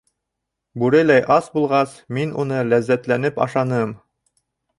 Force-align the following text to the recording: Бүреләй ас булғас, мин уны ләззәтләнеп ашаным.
Бүреләй 0.83 1.21
ас 1.35 1.49
булғас, 1.57 1.93
мин 2.19 2.33
уны 2.45 2.65
ләззәтләнеп 2.71 3.39
ашаным. 3.47 3.95